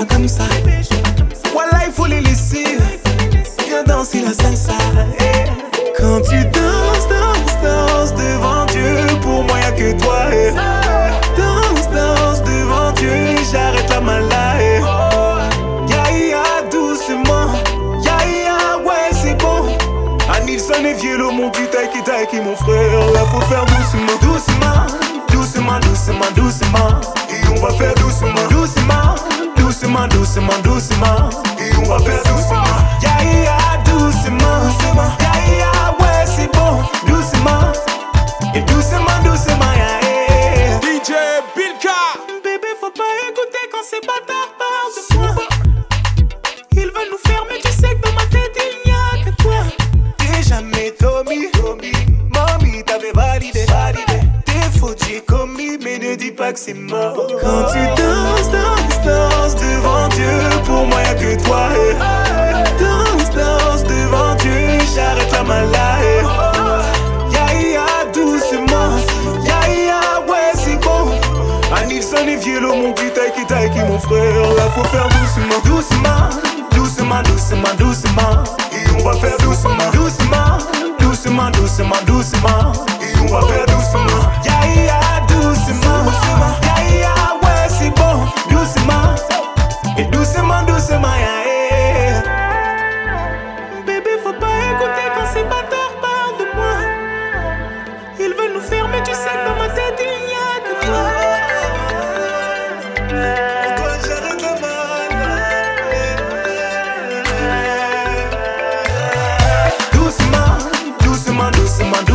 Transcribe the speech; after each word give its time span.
madame 0.00 0.28
ça. 0.28 0.44
Wallahi 1.54 1.90
faut 1.92 2.06
les 2.06 2.20
laisser 2.20 2.78
Viens 3.66 3.84
danser 3.86 4.22
la 4.22 4.32
salsa. 4.32 4.78
Quand 5.98 6.20
tu 6.22 6.38
danses, 6.56 7.06
danses, 7.08 7.56
danses 7.62 8.14
devant 8.14 8.64
Dieu 8.66 9.18
Pour 9.20 9.44
moi 9.44 9.58
y'a 9.58 9.72
que 9.72 9.92
toi. 10.00 10.20
Danse, 11.36 11.86
danse 11.94 12.42
devant 12.42 12.92
Dieu 12.92 13.36
J'arrête 13.52 13.90
la 13.90 14.00
malade 14.00 14.82
Ya 15.88 16.04
ya 16.32 16.44
doucement. 16.70 17.52
Ya 18.02 18.16
ya 18.46 18.78
ouais 18.78 19.10
c'est 19.12 19.36
bon. 19.42 19.66
Anilson 20.34 20.84
et 20.84 20.94
Vielo 20.94 21.30
mon 21.30 21.50
petit 21.50 21.68
taiki 21.70 22.02
taiki 22.02 22.40
mon 22.40 22.56
frère. 22.56 23.12
Là 23.12 23.20
faut 23.30 23.40
faire 23.42 23.64
doucement, 23.66 24.16
doucement. 24.22 24.86
Doucement, 25.30 25.80
doucement, 25.80 26.30
doucement. 26.36 27.19
bâtards 44.10 44.54
parlent 44.58 44.94
de 44.96 45.16
moi. 45.16 45.34
Ils 46.72 46.90
nous 47.10 47.18
fermer, 47.26 47.58
tu 47.62 47.70
sais 47.72 47.94
que 47.94 48.02
dans 48.08 48.14
ma 48.14 48.26
tête 48.26 48.56
il 48.56 48.90
n'y 48.90 48.96
a 48.96 49.24
que 49.24 49.42
toi. 49.42 49.60
T'es 50.18 50.42
jamais 50.42 50.92
Tommy, 50.98 51.50
Tommy. 51.52 51.92
Mommy 52.30 52.82
t'avais 52.84 53.12
validé, 53.12 53.64
validé. 53.66 54.20
T'es 54.44 54.78
faux, 54.78 54.94
j'ai 55.06 55.20
commis, 55.20 55.78
mais 55.82 55.98
ne 55.98 56.14
dis 56.14 56.32
pas 56.32 56.52
que 56.52 56.58
c'est 56.58 56.74
mort. 56.74 57.14
Quand 57.40 57.64
tu 57.72 57.82
danses, 58.00 58.50
danses, 58.50 59.00
danses 59.04 59.56
devant 59.56 60.08
Dieu, 60.08 60.62
pour 60.64 60.86
moi 60.86 61.02
y'a 61.02 61.14
que 61.14 61.44
toi. 61.44 61.68
frère, 74.00 74.54
là 74.54 74.70
faut 74.74 74.84
faire 74.84 75.08
doucement, 75.08 75.60
doucement, 75.64 76.28
doucement, 76.72 77.22
doucement, 77.22 77.74
doucement. 77.78 78.44
Et 78.72 79.00
on 79.00 79.04
va 79.04 79.16
faire 79.16 79.36
doucement, 79.38 79.90
doucement, 79.92 80.58
doucement, 80.98 81.50
doucement, 81.50 81.96
doucement. 82.06 82.72
Et 83.00 83.18
on 83.20 83.32
va 83.32 83.46
faire 83.46 83.66
doucement, 83.66 84.30
ya 84.44 84.52
yeah, 84.66 84.74
ya, 84.74 84.84
yeah, 84.84 85.26
doucement. 85.28 86.04
doucement. 86.04 86.69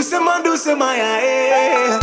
do 0.00 0.04
some, 0.04 0.42
do 0.42 0.56
some, 0.56 0.80
yeah. 0.80 1.99